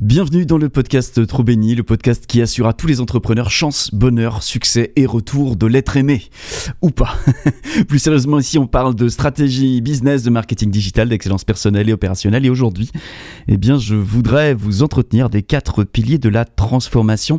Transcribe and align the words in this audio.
Bienvenue 0.00 0.46
dans 0.46 0.56
le 0.56 0.70
podcast 0.70 1.26
Trop 1.26 1.44
Béni, 1.44 1.74
le 1.74 1.82
podcast 1.82 2.26
qui 2.26 2.40
assure 2.40 2.66
à 2.66 2.72
tous 2.72 2.86
les 2.86 3.02
entrepreneurs 3.02 3.50
chance, 3.50 3.90
bonheur, 3.92 4.42
succès 4.42 4.94
et 4.96 5.04
retour 5.04 5.56
de 5.56 5.66
l'être 5.66 5.94
aimé. 5.98 6.22
Ou 6.80 6.88
pas. 6.88 7.18
Plus 7.88 7.98
sérieusement, 7.98 8.38
ici, 8.38 8.56
on 8.56 8.66
parle 8.66 8.94
de 8.94 9.10
stratégie 9.10 9.82
business, 9.82 10.22
de 10.22 10.30
marketing 10.30 10.70
digital, 10.70 11.10
d'excellence 11.10 11.44
personnelle 11.44 11.86
et 11.90 11.92
opérationnelle. 11.92 12.46
Et 12.46 12.48
aujourd'hui, 12.48 12.90
eh 13.46 13.58
bien, 13.58 13.76
je 13.76 13.94
voudrais 13.94 14.54
vous 14.54 14.82
entretenir 14.82 15.28
des 15.28 15.42
quatre 15.42 15.84
piliers 15.84 16.16
de 16.16 16.30
la 16.30 16.46
transformation 16.46 17.38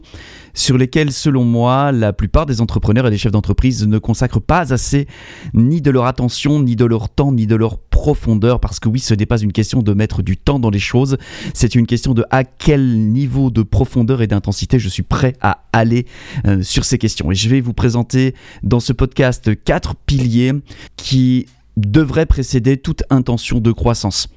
sur 0.54 0.78
lesquels, 0.78 1.12
selon 1.12 1.44
moi, 1.44 1.92
la 1.92 2.14
plupart 2.14 2.46
des 2.46 2.62
entrepreneurs 2.62 3.08
et 3.08 3.10
des 3.10 3.18
chefs 3.18 3.32
d'entreprise 3.32 3.88
ne 3.88 3.98
consacrent 3.98 4.40
pas 4.40 4.72
assez 4.72 5.08
ni 5.56 5.82
de 5.82 5.90
leur 5.90 6.06
attention, 6.06 6.62
ni 6.62 6.76
de 6.76 6.86
leur 6.86 7.10
temps, 7.10 7.32
ni 7.32 7.48
de 7.48 7.56
leur 7.56 7.80
profondeur. 8.02 8.60
Parce 8.60 8.80
que 8.80 8.90
oui, 8.90 9.00
ce 9.00 9.14
n'est 9.14 9.28
pas 9.28 9.40
une 9.40 9.52
question 9.52 9.84
de 9.84 9.94
mettre 9.94 10.24
du 10.24 10.36
temps 10.36 10.58
dans 10.58 10.72
les 10.72 10.80
choses, 10.80 11.18
c'est 11.54 11.76
une 11.76 11.86
question 11.86 12.16
de 12.16 12.26
à 12.32 12.44
quel 12.44 12.98
niveau 12.98 13.52
de 13.52 13.62
profondeur 13.62 14.24
et 14.24 14.28
d'intensité 14.28 14.80
je 14.80 14.90
suis 14.90 15.04
prêt 15.04 15.36
à 15.40 15.66
aller 15.72 16.08
euh, 16.48 16.64
sur 16.64 16.84
ces 16.84 16.98
questions. 16.98 17.32
Et 17.32 17.36
je 17.36 17.48
vais 17.48 17.62
vous 17.62 17.74
présenter 17.74 18.34
dans 18.64 18.80
ce 18.80 18.92
podcast 18.92 19.52
quatre 19.64 19.94
piliers 19.96 20.54
qui 20.98 21.46
devraient 21.78 22.26
précéder 22.26 22.78
toute 22.78 23.04
intention 23.12 23.60
de 23.60 23.72
croissance. 23.72 24.30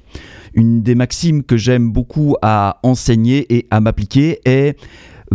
Une 0.53 0.83
des 0.83 0.93
maximes 0.93 1.41
que 1.41 1.57
j'aime 1.57 1.91
beaucoup 1.91 2.35
à 2.43 2.79
enseigner 2.83 3.51
et 3.51 3.65
à 3.71 3.79
m'appliquer 3.79 4.41
est 4.45 4.77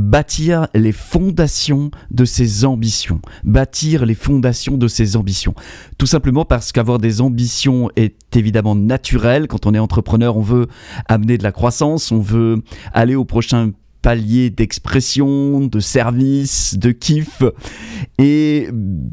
bâtir 0.01 0.67
les 0.75 0.93
fondations 0.93 1.91
de 2.11 2.25
ses 2.25 2.65
ambitions. 2.65 3.21
Bâtir 3.45 4.07
les 4.07 4.15
fondations 4.15 4.77
de 4.77 4.89
ses 4.89 5.17
ambitions. 5.17 5.55
Tout 5.99 6.07
simplement 6.07 6.45
parce 6.45 6.73
qu'avoir 6.73 6.99
des 6.99 7.21
ambitions 7.21 7.91
est 7.97 8.37
évidemment 8.37 8.75
naturel. 8.75 9.47
Quand 9.47 9.67
on 9.67 9.75
est 9.75 9.79
entrepreneur, 9.79 10.37
on 10.37 10.43
veut 10.43 10.69
amener 11.07 11.39
de 11.39 11.43
la 11.43 11.53
croissance, 11.53 12.11
on 12.11 12.21
veut 12.21 12.63
aller 12.93 13.15
au 13.15 13.25
prochain 13.25 13.73
palier 14.03 14.51
d'expression, 14.51 15.67
de 15.67 15.81
service, 15.81 16.77
de 16.79 16.91
kiff. 16.91 17.43
Et 18.19 18.69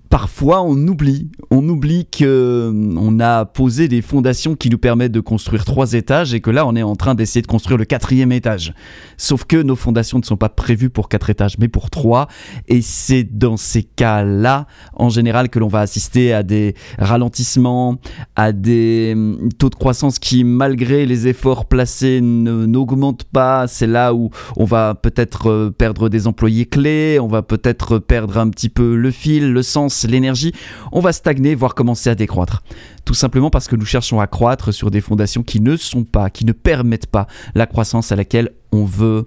parfois, 0.10 0.62
on 0.64 0.76
oublie. 0.88 1.30
On 1.52 1.68
oublie 1.68 2.06
que 2.06 2.26
euh, 2.26 3.20
a 3.20 3.46
posé 3.46 3.88
des 3.88 4.02
fondations 4.02 4.56
qui 4.56 4.70
nous 4.70 4.78
permettent 4.78 5.12
de 5.12 5.20
construire 5.20 5.66
trois 5.66 5.94
étages 5.94 6.34
et 6.34 6.42
que 6.42 6.52
là, 6.52 6.66
on 6.66 6.76
est 6.76 6.84
en 6.84 6.96
train 6.96 7.16
d'essayer 7.16 7.42
de 7.42 7.48
construire 7.48 7.78
le 7.78 7.86
quatrième 7.86 8.32
étage. 8.32 8.74
Sauf 9.18 9.46
que 9.46 9.62
nos 9.62 9.76
fondations 9.76 10.20
ne 10.20 10.24
sont 10.24 10.38
pas 10.38 10.50
prévues 10.50 10.90
pour 10.90 11.10
quatre 11.10 11.30
étages, 11.30 11.58
mais 11.58 11.68
pour 11.68 11.90
trois. 11.90 12.28
Et 12.68 12.82
c'est 12.82 13.24
dans 13.24 13.58
ces 13.58 13.84
cas-là, 13.84 14.68
en 14.94 15.10
général, 15.10 15.50
que 15.50 15.60
l'on 15.60 15.68
va 15.68 15.82
assister 15.82 16.34
à 16.34 16.44
des 16.44 16.76
ralentissements, 17.00 17.98
à 18.36 18.52
des 18.52 19.14
hum, 19.16 19.50
taux 19.58 19.70
de 19.70 19.76
croissance 19.76 20.20
qui, 20.20 20.44
malgré 20.44 21.06
les 21.06 21.28
efforts 21.28 21.66
placés, 21.66 22.20
n'augmentent 22.22 23.26
pas. 23.26 23.68
C'est 23.68 23.88
là 23.88 24.14
où 24.14 24.30
on 24.56 24.66
va 24.66 24.77
peut-être 25.02 25.50
euh, 25.50 25.72
perdre 25.72 26.10
des 26.10 26.28
employés 26.28 26.66
clés, 26.66 27.20
on 27.20 27.28
va 27.28 27.42
peut-être 27.42 28.00
perdre 28.00 28.38
un 28.38 28.50
petit 28.50 28.70
peu 28.70 28.96
le 28.96 29.12
fil, 29.12 29.52
le 29.52 29.64
sens, 29.64 30.06
l'énergie, 30.06 30.54
on 30.92 31.00
va 31.00 31.14
stagner, 31.14 31.56
voire 31.56 31.76
commencer 31.76 32.10
à 32.10 32.16
décroître. 32.16 32.64
Tout 33.06 33.14
simplement 33.14 33.50
parce 33.50 33.68
que 33.68 33.76
nous 33.76 33.86
cherchons 33.86 34.20
à 34.20 34.28
croître 34.28 34.74
sur 34.74 34.92
des 34.92 35.02
fondations 35.02 35.44
qui 35.44 35.62
ne 35.62 35.76
sont 35.78 36.04
pas, 36.04 36.30
qui 36.30 36.46
ne 36.46 36.52
permettent 36.52 37.08
pas 37.08 37.28
la 37.56 37.66
croissance 37.66 38.12
à 38.12 38.16
laquelle 38.16 38.52
on 38.72 38.86
veut, 38.86 39.26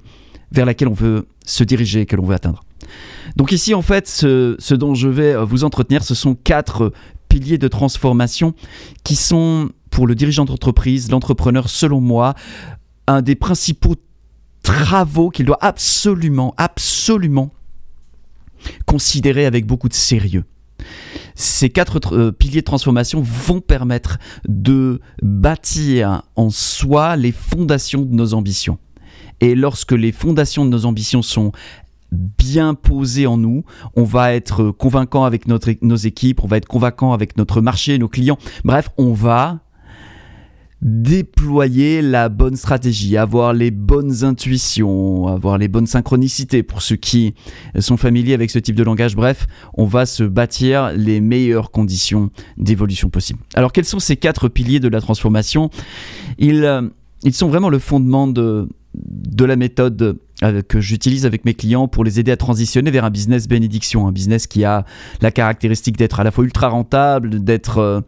vers 0.52 0.66
laquelle 0.66 0.88
on 0.88 0.94
veut 0.94 1.26
se 1.46 1.64
diriger, 1.64 2.06
que 2.06 2.16
l'on 2.16 2.26
veut 2.26 2.34
atteindre. 2.34 2.62
Donc 3.36 3.52
ici, 3.52 3.74
en 3.74 3.82
fait, 3.82 4.08
ce, 4.08 4.56
ce 4.58 4.74
dont 4.74 4.94
je 4.94 5.08
vais 5.08 5.36
vous 5.44 5.64
entretenir, 5.64 6.04
ce 6.04 6.14
sont 6.14 6.34
quatre 6.34 6.92
piliers 7.28 7.58
de 7.58 7.68
transformation 7.68 8.54
qui 9.04 9.16
sont, 9.16 9.70
pour 9.90 10.06
le 10.06 10.14
dirigeant 10.14 10.44
d'entreprise, 10.44 11.10
l'entrepreneur, 11.10 11.68
selon 11.68 12.00
moi, 12.00 12.34
un 13.06 13.22
des 13.22 13.34
principaux 13.34 13.96
travaux 14.70 15.30
qu'il 15.30 15.46
doit 15.46 15.58
absolument, 15.60 16.54
absolument 16.56 17.50
considérer 18.86 19.46
avec 19.46 19.66
beaucoup 19.66 19.88
de 19.88 19.94
sérieux. 19.94 20.44
Ces 21.34 21.70
quatre 21.70 22.00
euh, 22.12 22.32
piliers 22.32 22.60
de 22.60 22.66
transformation 22.66 23.22
vont 23.22 23.60
permettre 23.60 24.18
de 24.46 25.00
bâtir 25.22 26.22
en 26.36 26.50
soi 26.50 27.16
les 27.16 27.32
fondations 27.32 28.02
de 28.02 28.14
nos 28.14 28.34
ambitions. 28.34 28.78
Et 29.40 29.54
lorsque 29.54 29.92
les 29.92 30.12
fondations 30.12 30.64
de 30.64 30.70
nos 30.70 30.84
ambitions 30.84 31.22
sont 31.22 31.52
bien 32.12 32.74
posées 32.74 33.26
en 33.26 33.36
nous, 33.36 33.64
on 33.94 34.04
va 34.04 34.34
être 34.34 34.70
convaincant 34.70 35.24
avec 35.24 35.46
notre, 35.46 35.70
nos 35.80 35.96
équipes, 35.96 36.42
on 36.42 36.46
va 36.46 36.56
être 36.56 36.68
convaincant 36.68 37.12
avec 37.12 37.36
notre 37.36 37.60
marché, 37.60 37.98
nos 37.98 38.08
clients. 38.08 38.38
Bref, 38.64 38.90
on 38.98 39.12
va 39.12 39.60
déployer 40.82 42.00
la 42.00 42.28
bonne 42.28 42.56
stratégie, 42.56 43.16
avoir 43.16 43.52
les 43.52 43.70
bonnes 43.70 44.24
intuitions, 44.24 45.26
avoir 45.26 45.58
les 45.58 45.68
bonnes 45.68 45.86
synchronicités 45.86 46.62
pour 46.62 46.80
ceux 46.80 46.96
qui 46.96 47.34
sont 47.78 47.96
familiers 47.96 48.34
avec 48.34 48.50
ce 48.50 48.58
type 48.58 48.76
de 48.76 48.82
langage. 48.82 49.14
Bref, 49.14 49.46
on 49.74 49.84
va 49.84 50.06
se 50.06 50.22
bâtir 50.22 50.92
les 50.94 51.20
meilleures 51.20 51.70
conditions 51.70 52.30
d'évolution 52.56 53.10
possible. 53.10 53.40
Alors 53.54 53.72
quels 53.72 53.84
sont 53.84 53.98
ces 53.98 54.16
quatre 54.16 54.48
piliers 54.48 54.80
de 54.80 54.88
la 54.88 55.00
transformation? 55.00 55.70
Ils, 56.38 56.64
euh, 56.64 56.88
ils 57.22 57.34
sont 57.34 57.48
vraiment 57.48 57.68
le 57.68 57.78
fondement 57.78 58.26
de, 58.26 58.68
de 58.94 59.44
la 59.44 59.56
méthode 59.56 60.18
euh, 60.42 60.62
que 60.62 60.80
j'utilise 60.80 61.24
avec 61.24 61.44
mes 61.44 61.54
clients 61.54 61.86
pour 61.86 62.02
les 62.02 62.18
aider 62.18 62.32
à 62.32 62.36
transitionner 62.36 62.90
vers 62.90 63.04
un 63.04 63.10
business 63.10 63.46
bénédiction, 63.46 64.08
un 64.08 64.12
business 64.12 64.46
qui 64.46 64.64
a 64.64 64.84
la 65.20 65.30
caractéristique 65.30 65.96
d'être 65.96 66.18
à 66.18 66.24
la 66.24 66.30
fois 66.30 66.44
ultra 66.44 66.68
rentable, 66.68 67.42
d'être 67.42 67.78
euh, 67.78 68.00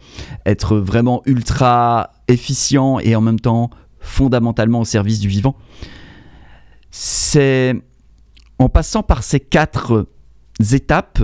être 0.44 0.76
vraiment 0.76 1.22
ultra 1.26 2.10
efficient 2.28 2.98
et 2.98 3.14
en 3.14 3.20
même 3.20 3.38
temps 3.38 3.70
fondamentalement 4.00 4.80
au 4.80 4.84
service 4.84 5.20
du 5.20 5.28
vivant. 5.28 5.56
C'est 6.90 7.74
en 8.58 8.68
passant 8.68 9.02
par 9.02 9.22
ces 9.22 9.40
quatre 9.40 10.08
étapes 10.72 11.22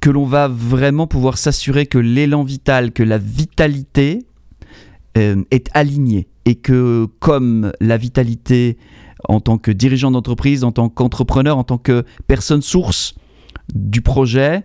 que 0.00 0.10
l'on 0.10 0.24
va 0.24 0.48
vraiment 0.48 1.06
pouvoir 1.06 1.38
s'assurer 1.38 1.86
que 1.86 1.98
l'élan 1.98 2.44
vital, 2.44 2.92
que 2.92 3.02
la 3.02 3.18
vitalité 3.18 4.26
euh, 5.16 5.42
est 5.50 5.68
alignée 5.74 6.28
et 6.46 6.54
que 6.54 7.08
comme 7.18 7.72
la 7.80 7.98
vitalité 7.98 8.78
en 9.28 9.40
tant 9.40 9.58
que 9.58 9.70
dirigeant 9.70 10.10
d'entreprise, 10.10 10.64
en 10.64 10.72
tant 10.72 10.88
qu'entrepreneur, 10.88 11.58
en 11.58 11.64
tant 11.64 11.78
que 11.78 12.04
personne 12.28 12.62
source 12.62 13.14
du 13.74 14.00
projet, 14.00 14.64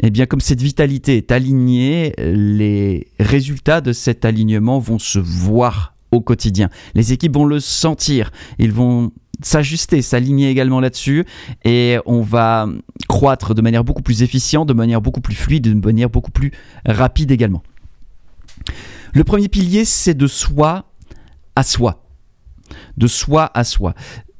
eh 0.00 0.10
bien 0.10 0.26
comme 0.26 0.40
cette 0.40 0.62
vitalité 0.62 1.18
est 1.18 1.30
alignée, 1.30 2.14
les 2.18 3.08
résultats 3.20 3.80
de 3.80 3.92
cet 3.92 4.24
alignement 4.24 4.78
vont 4.78 4.98
se 4.98 5.18
voir 5.18 5.94
au 6.10 6.20
quotidien. 6.20 6.70
Les 6.94 7.12
équipes 7.12 7.34
vont 7.34 7.44
le 7.44 7.60
sentir, 7.60 8.30
ils 8.58 8.72
vont 8.72 9.12
s'ajuster, 9.42 10.00
s'aligner 10.00 10.48
également 10.50 10.80
là-dessus 10.80 11.24
et 11.64 11.98
on 12.06 12.22
va 12.22 12.66
croître 13.08 13.54
de 13.54 13.60
manière 13.60 13.84
beaucoup 13.84 14.02
plus 14.02 14.22
efficiente, 14.22 14.66
de 14.68 14.72
manière 14.72 15.02
beaucoup 15.02 15.20
plus 15.20 15.34
fluide, 15.34 15.64
de 15.64 15.86
manière 15.86 16.10
beaucoup 16.10 16.30
plus 16.30 16.52
rapide 16.86 17.30
également. 17.30 17.62
Le 19.12 19.24
premier 19.24 19.48
pilier, 19.48 19.84
c'est 19.84 20.14
de 20.14 20.26
soi 20.26 20.86
à 21.58 21.64
soi. 21.64 22.04
De 22.96 23.08
soi 23.08 23.50
à 23.52 23.64
soi. 23.64 23.94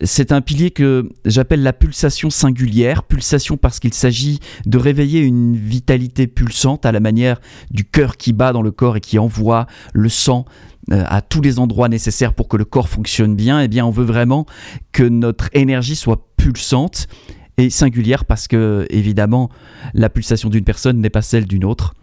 C'est 0.04 0.30
un 0.30 0.40
pilier 0.40 0.70
que 0.70 1.08
j'appelle 1.24 1.64
la 1.64 1.72
pulsation 1.72 2.30
singulière. 2.30 3.02
Pulsation 3.02 3.56
parce 3.56 3.80
qu'il 3.80 3.92
s'agit 3.92 4.38
de 4.66 4.78
réveiller 4.78 5.20
une 5.20 5.56
vitalité 5.56 6.28
pulsante 6.28 6.86
à 6.86 6.92
la 6.92 7.00
manière 7.00 7.40
du 7.72 7.84
cœur 7.84 8.16
qui 8.16 8.32
bat 8.32 8.52
dans 8.52 8.62
le 8.62 8.70
corps 8.70 8.98
et 8.98 9.00
qui 9.00 9.18
envoie 9.18 9.66
le 9.92 10.08
sang 10.08 10.44
euh, 10.92 11.02
à 11.08 11.20
tous 11.20 11.40
les 11.40 11.58
endroits 11.58 11.88
nécessaires 11.88 12.34
pour 12.34 12.46
que 12.46 12.56
le 12.56 12.64
corps 12.64 12.88
fonctionne 12.88 13.34
bien. 13.34 13.60
Eh 13.60 13.66
bien, 13.66 13.84
on 13.84 13.90
veut 13.90 14.04
vraiment 14.04 14.46
que 14.92 15.02
notre 15.02 15.48
énergie 15.54 15.96
soit 15.96 16.28
pulsante 16.36 17.08
et 17.56 17.68
singulière 17.68 18.26
parce 18.26 18.46
que, 18.46 18.86
évidemment, 18.90 19.50
la 19.92 20.08
pulsation 20.08 20.50
d'une 20.50 20.62
personne 20.62 21.00
n'est 21.00 21.10
pas 21.10 21.22
celle 21.22 21.46
d'une 21.46 21.64
autre. 21.64 21.94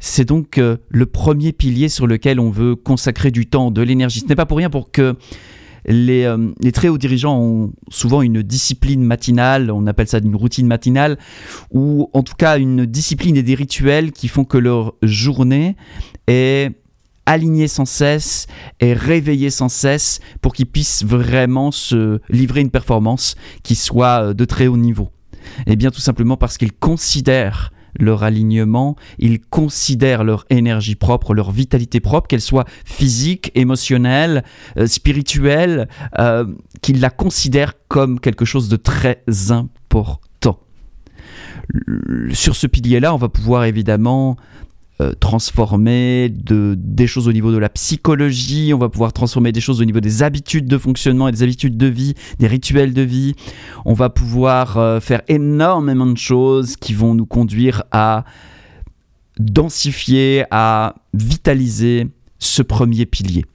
C'est 0.00 0.24
donc 0.24 0.58
euh, 0.58 0.78
le 0.88 1.06
premier 1.06 1.52
pilier 1.52 1.88
sur 1.88 2.06
lequel 2.06 2.40
on 2.40 2.50
veut 2.50 2.74
consacrer 2.74 3.30
du 3.30 3.46
temps, 3.46 3.70
de 3.70 3.82
l'énergie. 3.82 4.20
Ce 4.20 4.26
n'est 4.26 4.34
pas 4.34 4.46
pour 4.46 4.56
rien 4.56 4.70
pour 4.70 4.90
que 4.90 5.16
les, 5.86 6.24
euh, 6.24 6.52
les, 6.60 6.72
très 6.72 6.88
hauts 6.88 6.98
dirigeants 6.98 7.38
ont 7.38 7.72
souvent 7.90 8.22
une 8.22 8.42
discipline 8.42 9.02
matinale, 9.02 9.70
on 9.70 9.86
appelle 9.86 10.08
ça 10.08 10.18
une 10.18 10.36
routine 10.36 10.66
matinale, 10.66 11.18
ou 11.70 12.10
en 12.12 12.22
tout 12.22 12.34
cas 12.34 12.58
une 12.58 12.86
discipline 12.86 13.36
et 13.36 13.42
des 13.42 13.54
rituels 13.54 14.12
qui 14.12 14.28
font 14.28 14.44
que 14.44 14.58
leur 14.58 14.94
journée 15.02 15.76
est 16.26 16.70
alignée 17.26 17.68
sans 17.68 17.84
cesse, 17.84 18.46
est 18.80 18.92
réveillée 18.92 19.50
sans 19.50 19.68
cesse 19.68 20.20
pour 20.40 20.52
qu'ils 20.52 20.66
puissent 20.66 21.04
vraiment 21.04 21.70
se 21.70 22.20
livrer 22.28 22.60
une 22.60 22.70
performance 22.70 23.36
qui 23.62 23.74
soit 23.74 24.24
euh, 24.24 24.34
de 24.34 24.44
très 24.44 24.66
haut 24.66 24.76
niveau. 24.76 25.10
Et 25.66 25.72
eh 25.72 25.76
bien 25.76 25.90
tout 25.90 26.00
simplement 26.00 26.36
parce 26.36 26.58
qu'ils 26.58 26.72
considèrent 26.72 27.72
leur 27.98 28.22
alignement, 28.22 28.96
ils 29.18 29.40
considèrent 29.40 30.24
leur 30.24 30.46
énergie 30.50 30.94
propre, 30.94 31.34
leur 31.34 31.50
vitalité 31.50 32.00
propre, 32.00 32.28
qu'elle 32.28 32.40
soit 32.40 32.66
physique, 32.84 33.50
émotionnelle, 33.54 34.44
euh, 34.76 34.86
spirituelle, 34.86 35.88
euh, 36.18 36.44
qu'ils 36.82 37.00
la 37.00 37.10
considèrent 37.10 37.74
comme 37.88 38.20
quelque 38.20 38.44
chose 38.44 38.68
de 38.68 38.76
très 38.76 39.22
important. 39.50 40.60
Sur 42.32 42.56
ce 42.56 42.66
pilier-là, 42.66 43.14
on 43.14 43.18
va 43.18 43.28
pouvoir 43.28 43.64
évidemment 43.64 44.36
euh, 45.00 45.12
transformer 45.18 46.28
de, 46.28 46.74
des 46.78 47.06
choses 47.06 47.26
au 47.26 47.32
niveau 47.32 47.52
de 47.52 47.56
la 47.56 47.70
psychologie, 47.70 48.72
on 48.74 48.78
va 48.78 48.90
pouvoir 48.90 49.14
transformer 49.14 49.50
des 49.50 49.60
choses 49.60 49.80
au 49.80 49.84
niveau 49.86 50.00
des 50.00 50.22
habitudes 50.22 50.66
de 50.66 50.76
fonctionnement 50.76 51.28
et 51.28 51.32
des 51.32 51.42
habitudes 51.42 51.78
de 51.78 51.86
vie, 51.86 52.14
des 52.38 52.46
rituels 52.46 52.92
de 52.92 53.00
vie. 53.00 53.34
On 53.86 53.94
va 53.94 54.10
pouvoir 54.10 54.76
euh, 54.76 55.00
faire 55.00 55.22
énormément 55.28 56.04
de 56.04 56.18
choses 56.18 56.76
qui 56.76 56.92
vont 56.92 57.14
nous 57.14 57.24
conduire 57.24 57.82
à 57.92 58.24
densifier, 59.38 60.44
à 60.50 60.96
vitaliser 61.14 62.08
ce 62.38 62.60
premier 62.60 63.06
pilier. 63.06 63.46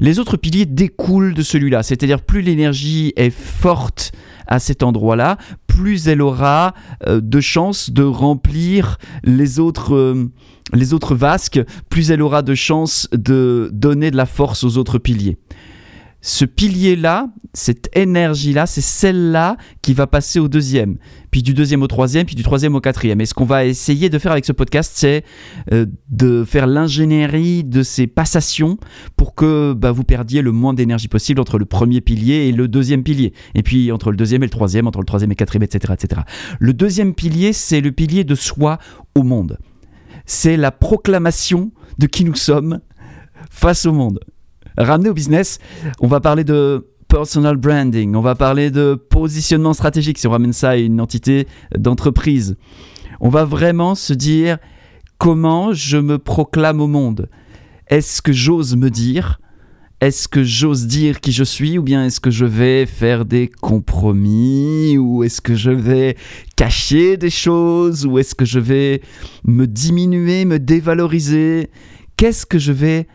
Les 0.00 0.20
autres 0.20 0.36
piliers 0.36 0.64
découlent 0.64 1.34
de 1.34 1.42
celui-là, 1.42 1.82
c'est-à-dire 1.82 2.22
plus 2.22 2.40
l'énergie 2.40 3.12
est 3.16 3.30
forte 3.30 4.12
à 4.48 4.58
cet 4.58 4.82
endroit-là, 4.82 5.36
plus 5.66 6.08
elle 6.08 6.22
aura 6.22 6.74
euh, 7.06 7.20
de 7.22 7.40
chances 7.40 7.90
de 7.90 8.02
remplir 8.02 8.98
euh, 9.26 10.24
les 10.74 10.92
autres 10.92 11.14
vasques, 11.14 11.60
plus 11.88 12.10
elle 12.10 12.22
aura 12.22 12.42
de 12.42 12.54
chances 12.54 13.08
de 13.12 13.70
donner 13.72 14.10
de 14.10 14.16
la 14.16 14.26
force 14.26 14.64
aux 14.64 14.76
autres 14.78 14.98
piliers 14.98 15.38
ce 16.20 16.44
pilier-là, 16.44 17.28
cette 17.54 17.96
énergie-là, 17.96 18.66
c'est 18.66 18.80
celle-là 18.80 19.56
qui 19.82 19.94
va 19.94 20.08
passer 20.08 20.40
au 20.40 20.48
deuxième, 20.48 20.96
puis 21.30 21.42
du 21.42 21.54
deuxième 21.54 21.82
au 21.82 21.86
troisième, 21.86 22.26
puis 22.26 22.34
du 22.34 22.42
troisième 22.42 22.74
au 22.74 22.80
quatrième. 22.80 23.20
Et 23.20 23.26
ce 23.26 23.34
qu'on 23.34 23.44
va 23.44 23.64
essayer 23.64 24.10
de 24.10 24.18
faire 24.18 24.32
avec 24.32 24.44
ce 24.44 24.52
podcast, 24.52 24.92
c'est 24.94 25.24
euh, 25.72 25.86
de 26.10 26.44
faire 26.44 26.66
l'ingénierie 26.66 27.62
de 27.62 27.84
ces 27.84 28.08
passations 28.08 28.78
pour 29.16 29.36
que 29.36 29.74
bah, 29.74 29.92
vous 29.92 30.02
perdiez 30.02 30.42
le 30.42 30.50
moins 30.50 30.74
d'énergie 30.74 31.08
possible 31.08 31.40
entre 31.40 31.56
le 31.56 31.66
premier 31.66 32.00
pilier 32.00 32.48
et 32.48 32.52
le 32.52 32.66
deuxième 32.66 33.04
pilier. 33.04 33.32
Et 33.54 33.62
puis 33.62 33.92
entre 33.92 34.10
le 34.10 34.16
deuxième 34.16 34.42
et 34.42 34.46
le 34.46 34.50
troisième, 34.50 34.88
entre 34.88 34.98
le 34.98 35.06
troisième 35.06 35.30
et 35.30 35.34
le 35.34 35.38
quatrième, 35.38 35.62
etc. 35.62 35.94
etc. 35.94 36.22
Le 36.58 36.72
deuxième 36.72 37.14
pilier, 37.14 37.52
c'est 37.52 37.80
le 37.80 37.92
pilier 37.92 38.24
de 38.24 38.34
soi 38.34 38.78
au 39.14 39.22
monde. 39.22 39.58
C'est 40.26 40.56
la 40.56 40.72
proclamation 40.72 41.70
de 41.98 42.06
qui 42.06 42.24
nous 42.24 42.34
sommes 42.34 42.80
face 43.50 43.86
au 43.86 43.92
monde 43.92 44.18
ramener 44.78 45.10
au 45.10 45.14
business, 45.14 45.58
on 46.00 46.06
va 46.06 46.20
parler 46.20 46.44
de 46.44 46.86
personal 47.08 47.56
branding, 47.56 48.14
on 48.14 48.20
va 48.20 48.34
parler 48.34 48.70
de 48.70 48.94
positionnement 48.94 49.72
stratégique 49.72 50.18
si 50.18 50.26
on 50.26 50.30
ramène 50.30 50.52
ça 50.52 50.70
à 50.70 50.76
une 50.76 51.00
entité 51.00 51.46
d'entreprise. 51.76 52.56
On 53.20 53.30
va 53.30 53.44
vraiment 53.44 53.94
se 53.94 54.12
dire 54.12 54.58
comment 55.16 55.72
je 55.72 55.96
me 55.96 56.18
proclame 56.18 56.80
au 56.80 56.86
monde? 56.86 57.28
Est-ce 57.88 58.22
que 58.22 58.32
j'ose 58.32 58.76
me 58.76 58.90
dire? 58.90 59.40
Est-ce 60.00 60.28
que 60.28 60.44
j'ose 60.44 60.86
dire 60.86 61.20
qui 61.20 61.32
je 61.32 61.42
suis? 61.42 61.76
Ou 61.76 61.82
bien 61.82 62.04
est-ce 62.04 62.20
que 62.20 62.30
je 62.30 62.44
vais 62.44 62.86
faire 62.86 63.24
des 63.24 63.48
compromis? 63.48 64.96
Ou 64.96 65.24
est-ce 65.24 65.40
que 65.40 65.56
je 65.56 65.72
vais 65.72 66.16
cacher 66.54 67.16
des 67.16 67.30
choses? 67.30 68.06
Ou 68.06 68.18
est-ce 68.18 68.36
que 68.36 68.44
je 68.44 68.60
vais 68.60 69.00
me 69.44 69.66
diminuer, 69.66 70.44
me 70.44 70.60
dévaloriser? 70.60 71.70
Qu'est-ce 72.16 72.46
que 72.46 72.60
je 72.60 72.70
vais 72.70 73.08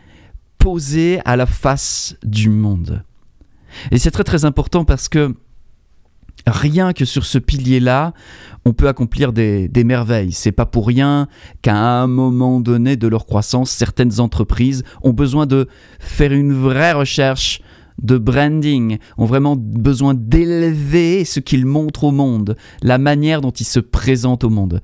posé 0.64 1.20
à 1.26 1.36
la 1.36 1.44
face 1.44 2.16
du 2.24 2.48
monde. 2.48 3.04
Et 3.90 3.98
c'est 3.98 4.10
très 4.10 4.24
très 4.24 4.46
important 4.46 4.86
parce 4.86 5.10
que 5.10 5.34
rien 6.46 6.94
que 6.94 7.04
sur 7.04 7.26
ce 7.26 7.36
pilier-là, 7.36 8.14
on 8.64 8.72
peut 8.72 8.88
accomplir 8.88 9.34
des, 9.34 9.68
des 9.68 9.84
merveilles. 9.84 10.32
C'est 10.32 10.52
pas 10.52 10.64
pour 10.64 10.86
rien 10.86 11.28
qu'à 11.60 11.76
un 11.76 12.06
moment 12.06 12.60
donné 12.60 12.96
de 12.96 13.06
leur 13.08 13.26
croissance, 13.26 13.70
certaines 13.72 14.20
entreprises 14.20 14.84
ont 15.02 15.12
besoin 15.12 15.44
de 15.44 15.68
faire 15.98 16.32
une 16.32 16.54
vraie 16.54 16.92
recherche 16.92 17.60
de 18.02 18.16
branding, 18.16 18.96
ont 19.18 19.26
vraiment 19.26 19.56
besoin 19.58 20.14
d'élever 20.14 21.26
ce 21.26 21.40
qu'ils 21.40 21.66
montrent 21.66 22.04
au 22.04 22.10
monde, 22.10 22.56
la 22.80 22.96
manière 22.96 23.42
dont 23.42 23.50
ils 23.50 23.66
se 23.66 23.80
présentent 23.80 24.44
au 24.44 24.50
monde. 24.50 24.80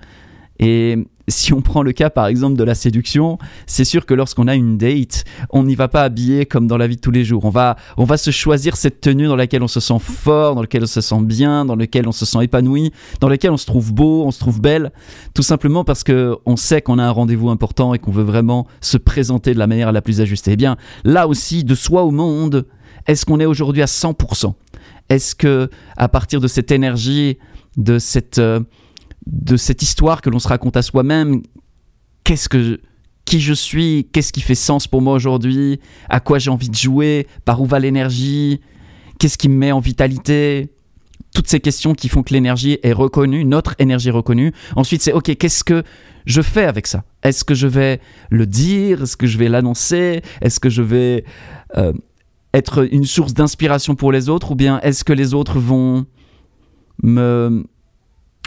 Et 0.59 0.99
si 1.31 1.53
on 1.53 1.61
prend 1.61 1.83
le 1.83 1.93
cas 1.93 2.11
par 2.11 2.27
exemple 2.27 2.57
de 2.57 2.65
la 2.65 2.75
séduction, 2.75 3.39
c'est 3.67 3.85
sûr 3.85 4.07
que 4.07 4.15
lorsqu'on 4.15 4.49
a 4.49 4.55
une 4.55 4.79
date, 4.79 5.25
on 5.51 5.65
n'y 5.65 5.75
va 5.75 5.89
pas 5.89 6.03
habillé 6.03 6.47
comme 6.47 6.67
dans 6.67 6.77
la 6.77 6.87
vie 6.87 6.97
de 6.97 7.01
tous 7.01 7.11
les 7.11 7.25
jours. 7.25 7.45
On 7.45 7.51
va, 7.51 7.77
on 7.97 8.05
va 8.05 8.17
se 8.17 8.31
choisir 8.31 8.77
cette 8.77 9.01
tenue 9.01 9.27
dans 9.27 9.37
laquelle 9.37 9.63
on 9.63 9.69
se 9.69 9.81
sent 9.81 9.99
fort, 10.01 10.55
dans 10.55 10.63
laquelle 10.63 10.83
on 10.83 10.87
se 10.87 11.01
sent 11.01 11.23
bien, 11.23 11.65
dans 11.65 11.77
laquelle 11.77 12.09
on 12.09 12.13
se 12.13 12.27
sent 12.27 12.45
épanoui, 12.45 12.93
dans 13.21 13.29
laquelle 13.29 13.51
on 13.51 13.57
se 13.57 13.67
trouve 13.67 13.93
beau, 13.93 14.25
on 14.25 14.31
se 14.31 14.39
trouve 14.39 14.61
belle, 14.61 14.93
tout 15.35 15.43
simplement 15.43 15.85
parce 15.85 16.05
que 16.05 16.37
on 16.47 16.57
sait 16.57 16.83
qu'on 16.83 16.99
a 16.99 17.05
un 17.05 17.11
rendez-vous 17.11 17.51
important 17.51 17.95
et 17.95 17.99
qu'on 17.99 18.13
veut 18.13 18.25
vraiment 18.25 18.67
se 18.81 18.97
présenter 18.97 19.55
de 19.55 19.59
la 19.59 19.67
manière 19.67 19.93
la 19.93 20.03
plus 20.03 20.21
ajustée. 20.21 20.53
Eh 20.53 20.57
bien, 20.57 20.77
là 21.05 21.29
aussi, 21.29 21.65
de 21.65 21.75
soi 21.75 22.03
au 22.05 22.11
monde, 22.11 22.67
est-ce 23.07 23.25
qu'on 23.25 23.41
est 23.41 23.47
aujourd'hui 23.47 23.83
à 23.83 23.87
100% 23.87 24.55
Est-ce 25.09 25.35
que 25.35 25.71
à 25.97 26.09
partir 26.09 26.41
de 26.41 26.49
cette 26.49 26.71
énergie, 26.71 27.39
de 27.77 27.99
cette 27.99 28.39
euh, 28.39 28.61
de 29.27 29.57
cette 29.57 29.83
histoire 29.83 30.23
que 30.23 30.31
l'on 30.31 30.39
se 30.39 30.49
raconte 30.49 30.77
à 30.77 30.83
soi-même. 30.83 31.43
Qu'est-ce 32.25 32.49
que 32.49 32.81
qui 33.25 33.41
je 33.41 33.55
suis, 33.55 34.09
qu'est-ce 34.13 34.33
qui 34.33 34.41
fait 34.41 34.55
sens 34.55 34.89
pour 34.89 35.03
moi 35.03 35.15
aujourd'hui, 35.15 35.79
à 36.09 36.21
quoi 36.21 36.39
j'ai 36.39 36.51
envie 36.51 36.69
de 36.69 36.75
jouer, 36.75 37.29
par 37.45 37.61
où 37.61 37.67
va 37.67 37.79
l'énergie, 37.79 38.61
qu'est-ce 39.19 39.39
qui 39.39 39.49
me 39.49 39.55
met 39.55 39.73
en 39.73 39.79
vitalité, 39.79 40.73
toutes 41.35 41.47
ces 41.47 41.61
questions 41.61 41.95
qui 41.95 42.09
font 42.09 42.23
que 42.23 42.33
l'énergie 42.33 42.79
est 42.83 42.93
reconnue, 42.93 43.45
notre 43.45 43.75
énergie 43.79 44.09
est 44.09 44.13
reconnue. 44.13 44.53
Ensuite, 44.75 45.03
c'est 45.03 45.13
OK, 45.13 45.35
qu'est-ce 45.37 45.63
que 45.63 45.85
je 46.27 46.43
fais 46.43 46.65
avec 46.65 46.87
ça? 46.87 47.05
Est-ce 47.23 47.45
que 47.45 47.55
je 47.55 47.67
vais 47.67 48.01
le 48.31 48.47
dire? 48.47 49.03
Est-ce 49.03 49.17
que 49.17 49.27
je 49.27 49.39
vais 49.39 49.49
l'annoncer? 49.49 50.23
Est-ce 50.41 50.59
que 50.59 50.69
je 50.69 50.83
vais 50.83 51.25
euh, 51.77 51.93
être 52.53 52.93
une 52.93 53.05
source 53.05 53.33
d'inspiration 53.33 53.95
pour 53.95 54.11
les 54.11 54.29
autres? 54.29 54.51
Ou 54.51 54.55
bien 54.57 54.81
est-ce 54.81 55.05
que 55.05 55.13
les 55.13 55.35
autres 55.35 55.61
vont 55.61 56.07
me 57.03 57.65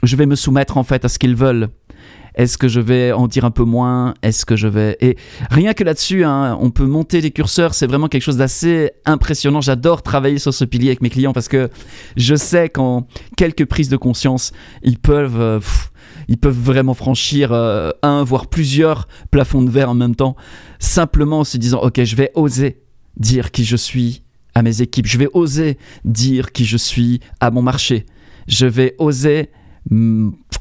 je 0.03 0.15
vais 0.15 0.25
me 0.25 0.35
soumettre 0.35 0.77
en 0.77 0.83
fait 0.83 1.05
à 1.05 1.09
ce 1.09 1.17
qu'ils 1.17 1.35
veulent. 1.35 1.69
Est-ce 2.35 2.57
que 2.57 2.67
je 2.67 2.79
vais 2.79 3.11
en 3.11 3.27
dire 3.27 3.45
un 3.45 3.51
peu 3.51 3.63
moins? 3.63 4.15
Est-ce 4.23 4.45
que 4.45 4.55
je 4.55 4.67
vais... 4.67 4.97
Et 5.01 5.17
rien 5.51 5.73
que 5.73 5.83
là-dessus, 5.83 6.23
hein, 6.23 6.57
on 6.59 6.71
peut 6.71 6.85
monter 6.85 7.21
les 7.21 7.29
curseurs, 7.29 7.75
c'est 7.75 7.85
vraiment 7.85 8.07
quelque 8.07 8.23
chose 8.23 8.37
d'assez 8.37 8.91
impressionnant. 9.05 9.61
J'adore 9.61 10.01
travailler 10.01 10.39
sur 10.39 10.53
ce 10.53 10.65
pilier 10.65 10.89
avec 10.89 11.01
mes 11.01 11.11
clients 11.11 11.33
parce 11.33 11.47
que 11.47 11.69
je 12.17 12.35
sais 12.35 12.69
qu'en 12.69 13.05
quelques 13.37 13.65
prises 13.65 13.89
de 13.89 13.97
conscience, 13.97 14.51
ils 14.83 14.97
peuvent... 14.97 15.39
Euh, 15.39 15.59
ils 16.29 16.37
peuvent 16.37 16.57
vraiment 16.57 16.93
franchir 16.93 17.51
euh, 17.51 17.91
un, 18.01 18.23
voire 18.23 18.47
plusieurs 18.47 19.09
plafonds 19.29 19.61
de 19.61 19.69
verre 19.69 19.89
en 19.89 19.93
même 19.93 20.15
temps, 20.15 20.37
simplement 20.79 21.39
en 21.39 21.43
se 21.43 21.57
disant, 21.57 21.81
ok, 21.81 22.01
je 22.03 22.15
vais 22.15 22.31
oser 22.33 22.81
dire 23.17 23.51
qui 23.51 23.65
je 23.65 23.75
suis 23.75 24.23
à 24.55 24.61
mes 24.61 24.81
équipes, 24.81 25.05
je 25.05 25.17
vais 25.17 25.27
oser 25.33 25.77
dire 26.05 26.53
qui 26.53 26.63
je 26.63 26.77
suis 26.77 27.19
à 27.41 27.51
mon 27.51 27.61
marché, 27.61 28.05
je 28.47 28.65
vais 28.65 28.95
oser 28.99 29.49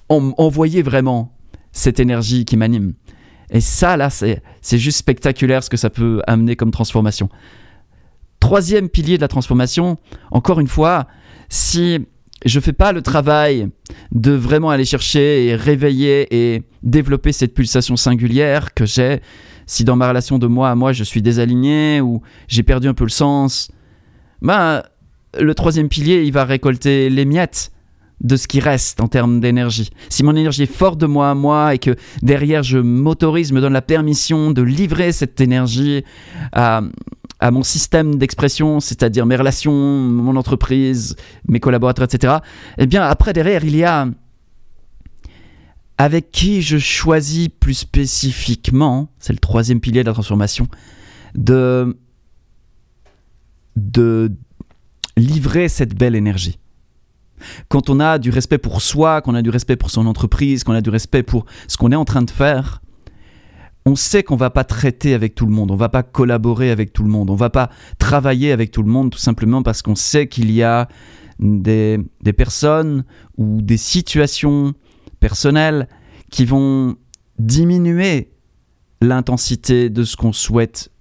envoyer 0.08 0.82
vraiment 0.82 1.36
cette 1.72 2.00
énergie 2.00 2.44
qui 2.44 2.56
m'anime. 2.56 2.94
Et 3.50 3.60
ça, 3.60 3.96
là, 3.96 4.08
c'est 4.10 4.78
juste 4.78 4.98
spectaculaire 4.98 5.62
ce 5.62 5.70
que 5.70 5.76
ça 5.76 5.90
peut 5.90 6.22
amener 6.26 6.56
comme 6.56 6.70
transformation. 6.70 7.28
Troisième 8.40 8.88
pilier 8.88 9.16
de 9.16 9.22
la 9.22 9.28
transformation, 9.28 9.98
encore 10.30 10.58
une 10.58 10.68
fois, 10.68 11.06
si 11.48 12.00
je 12.44 12.60
fais 12.60 12.72
pas 12.72 12.92
le 12.92 13.02
travail 13.02 13.68
de 14.10 14.32
vraiment 14.32 14.70
aller 14.70 14.84
chercher 14.84 15.46
et 15.46 15.54
réveiller 15.54 16.54
et 16.54 16.62
développer 16.82 17.32
cette 17.32 17.54
pulsation 17.54 17.96
singulière 17.96 18.74
que 18.74 18.84
j'ai, 18.84 19.20
si 19.66 19.84
dans 19.84 19.96
ma 19.96 20.08
relation 20.08 20.38
de 20.38 20.46
moi 20.46 20.70
à 20.70 20.74
moi 20.74 20.92
je 20.92 21.04
suis 21.04 21.22
désaligné 21.22 22.00
ou 22.00 22.20
j'ai 22.48 22.62
perdu 22.62 22.88
un 22.88 22.94
peu 22.94 23.04
le 23.04 23.10
sens, 23.10 23.70
bah, 24.40 24.84
le 25.38 25.54
troisième 25.54 25.88
pilier, 25.88 26.24
il 26.24 26.32
va 26.32 26.44
récolter 26.44 27.10
les 27.10 27.24
miettes 27.24 27.71
de 28.22 28.36
ce 28.36 28.46
qui 28.46 28.60
reste 28.60 29.00
en 29.00 29.08
termes 29.08 29.40
d'énergie. 29.40 29.90
Si 30.08 30.22
mon 30.22 30.34
énergie 30.36 30.62
est 30.62 30.72
forte 30.72 30.98
de 30.98 31.06
moi 31.06 31.30
à 31.30 31.34
moi 31.34 31.74
et 31.74 31.78
que 31.78 31.96
derrière 32.22 32.62
je 32.62 32.78
m'autorise, 32.78 33.52
me 33.52 33.60
donne 33.60 33.72
la 33.72 33.82
permission 33.82 34.52
de 34.52 34.62
livrer 34.62 35.12
cette 35.12 35.40
énergie 35.40 36.04
à, 36.52 36.82
mon 37.50 37.64
système 37.64 38.16
d'expression, 38.16 38.78
c'est-à-dire 38.78 39.26
mes 39.26 39.34
relations, 39.34 39.72
mon 39.72 40.36
entreprise, 40.36 41.16
mes 41.48 41.58
collaborateurs, 41.58 42.04
etc., 42.04 42.34
eh 42.78 42.86
bien 42.86 43.02
après 43.02 43.32
derrière 43.32 43.64
il 43.64 43.74
y 43.74 43.82
a 43.82 44.06
avec 45.98 46.30
qui 46.30 46.62
je 46.62 46.78
choisis 46.78 47.48
plus 47.48 47.74
spécifiquement, 47.74 49.08
c'est 49.18 49.32
le 49.32 49.40
troisième 49.40 49.80
pilier 49.80 50.02
de 50.04 50.08
la 50.08 50.12
transformation, 50.12 50.68
de, 51.34 51.96
de 53.74 54.32
livrer 55.16 55.68
cette 55.68 55.96
belle 55.96 56.14
énergie 56.14 56.58
quand 57.68 57.90
on 57.90 58.00
a 58.00 58.18
du 58.18 58.30
respect 58.30 58.58
pour 58.58 58.82
soi, 58.82 59.20
qu'on 59.20 59.34
a 59.34 59.42
du 59.42 59.50
respect 59.50 59.76
pour 59.76 59.90
son 59.90 60.06
entreprise, 60.06 60.64
qu'on 60.64 60.72
a 60.72 60.80
du 60.80 60.90
respect 60.90 61.22
pour 61.22 61.46
ce 61.68 61.76
qu'on 61.76 61.92
est 61.92 61.96
en 61.96 62.04
train 62.04 62.22
de 62.22 62.30
faire, 62.30 62.82
on 63.84 63.96
sait 63.96 64.22
qu'on 64.22 64.36
va 64.36 64.50
pas 64.50 64.64
traiter 64.64 65.14
avec 65.14 65.34
tout 65.34 65.46
le 65.46 65.52
monde, 65.52 65.70
on 65.70 65.76
va 65.76 65.88
pas 65.88 66.02
collaborer 66.02 66.70
avec 66.70 66.92
tout 66.92 67.02
le 67.02 67.08
monde, 67.08 67.30
on 67.30 67.34
va 67.34 67.50
pas 67.50 67.70
travailler 67.98 68.52
avec 68.52 68.70
tout 68.70 68.82
le 68.82 68.90
monde 68.90 69.10
tout 69.10 69.18
simplement 69.18 69.62
parce 69.62 69.82
qu'on 69.82 69.96
sait 69.96 70.28
qu'il 70.28 70.50
y 70.52 70.62
a 70.62 70.88
des, 71.40 71.98
des 72.22 72.32
personnes 72.32 73.04
ou 73.36 73.60
des 73.60 73.76
situations 73.76 74.74
personnelles 75.18 75.88
qui 76.30 76.44
vont 76.44 76.96
diminuer 77.38 78.30
l'intensité 79.00 79.90
de 79.90 80.04
ce 80.04 80.16
qu'on 80.16 80.32
souhaite 80.32 80.91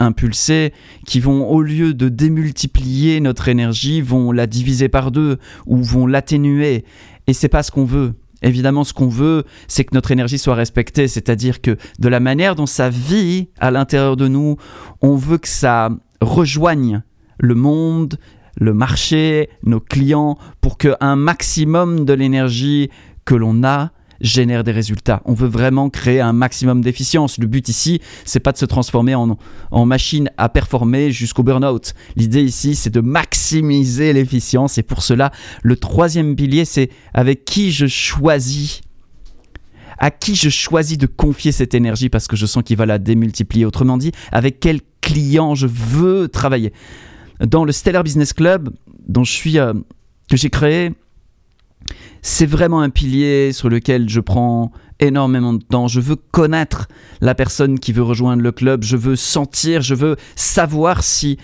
impulsés, 0.00 0.72
qui 1.06 1.20
vont, 1.20 1.48
au 1.48 1.62
lieu 1.62 1.94
de 1.94 2.08
démultiplier 2.08 3.20
notre 3.20 3.48
énergie, 3.48 4.00
vont 4.00 4.32
la 4.32 4.46
diviser 4.46 4.88
par 4.88 5.12
deux 5.12 5.38
ou 5.66 5.76
vont 5.76 6.06
l'atténuer. 6.06 6.84
Et 7.26 7.32
c'est 7.32 7.48
pas 7.48 7.62
ce 7.62 7.70
qu'on 7.70 7.84
veut. 7.84 8.14
Évidemment, 8.42 8.84
ce 8.84 8.94
qu'on 8.94 9.08
veut, 9.08 9.44
c'est 9.68 9.84
que 9.84 9.94
notre 9.94 10.10
énergie 10.10 10.38
soit 10.38 10.54
respectée, 10.54 11.08
c'est-à-dire 11.08 11.60
que 11.60 11.76
de 11.98 12.08
la 12.08 12.20
manière 12.20 12.54
dont 12.54 12.66
ça 12.66 12.88
vit 12.88 13.50
à 13.58 13.70
l'intérieur 13.70 14.16
de 14.16 14.28
nous, 14.28 14.56
on 15.02 15.14
veut 15.14 15.38
que 15.38 15.48
ça 15.48 15.90
rejoigne 16.22 17.02
le 17.38 17.54
monde, 17.54 18.18
le 18.56 18.72
marché, 18.72 19.50
nos 19.62 19.80
clients, 19.80 20.38
pour 20.60 20.78
qu'un 20.78 21.16
maximum 21.16 22.04
de 22.04 22.12
l'énergie 22.14 22.90
que 23.24 23.34
l'on 23.34 23.62
a 23.62 23.90
génère 24.20 24.64
des 24.64 24.72
résultats. 24.72 25.22
On 25.24 25.34
veut 25.34 25.48
vraiment 25.48 25.90
créer 25.90 26.20
un 26.20 26.32
maximum 26.32 26.82
d'efficience. 26.82 27.38
Le 27.38 27.46
but 27.46 27.68
ici, 27.68 28.00
c'est 28.24 28.40
pas 28.40 28.52
de 28.52 28.58
se 28.58 28.66
transformer 28.66 29.14
en, 29.14 29.36
en 29.70 29.86
machine 29.86 30.30
à 30.36 30.48
performer 30.48 31.10
jusqu'au 31.10 31.42
burn-out. 31.42 31.94
L'idée 32.16 32.42
ici, 32.42 32.74
c'est 32.74 32.90
de 32.90 33.00
maximiser 33.00 34.12
l'efficience. 34.12 34.78
Et 34.78 34.82
pour 34.82 35.02
cela, 35.02 35.30
le 35.62 35.76
troisième 35.76 36.36
pilier, 36.36 36.64
c'est 36.64 36.90
avec 37.14 37.44
qui 37.44 37.72
je 37.72 37.86
choisis 37.86 38.82
à 40.00 40.10
qui 40.10 40.34
je 40.34 40.48
choisis 40.48 40.96
de 40.96 41.06
confier 41.06 41.52
cette 41.52 41.74
énergie 41.74 42.08
parce 42.08 42.26
que 42.26 42.34
je 42.34 42.46
sens 42.46 42.64
qu'il 42.64 42.76
va 42.76 42.86
la 42.86 42.98
démultiplier. 42.98 43.66
Autrement 43.66 43.98
dit, 43.98 44.12
avec 44.32 44.58
quel 44.58 44.80
client 45.02 45.54
je 45.54 45.66
veux 45.66 46.28
travailler. 46.28 46.72
Dans 47.40 47.64
le 47.64 47.72
Stellar 47.72 48.02
Business 48.02 48.32
Club, 48.32 48.70
dont 49.06 49.24
je 49.24 49.32
suis, 49.32 49.58
euh, 49.58 49.74
que 50.30 50.36
j'ai 50.36 50.50
créé, 50.50 50.92
c'est 52.22 52.46
vraiment 52.46 52.80
un 52.80 52.90
pilier 52.90 53.52
sur 53.52 53.68
lequel 53.68 54.08
je 54.08 54.20
prends 54.20 54.72
énormément 55.00 55.52
de 55.52 55.62
temps. 55.62 55.88
Je 55.88 56.00
veux 56.00 56.16
connaître 56.16 56.88
la 57.20 57.34
personne 57.34 57.78
qui 57.78 57.92
veut 57.92 58.02
rejoindre 58.02 58.42
le 58.42 58.52
club. 58.52 58.82
Je 58.82 58.96
veux 58.96 59.16
sentir, 59.16 59.82
je 59.82 59.94
veux 59.94 60.16
savoir 60.36 61.02
si 61.02 61.38